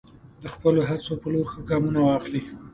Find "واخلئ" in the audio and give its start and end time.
2.03-2.41